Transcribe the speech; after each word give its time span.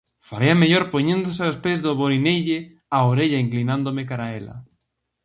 -Faría 0.09 0.53
mellor 0.61 0.83
poñéndose 0.93 1.41
aos 1.43 1.57
pés 1.63 1.79
do 1.85 1.91
boriñeille 2.01 2.57
á 2.97 2.97
orella 3.11 3.43
inclinándome 3.45 4.03
cara 4.09 4.25
a 4.27 4.33
ela. 4.39 4.55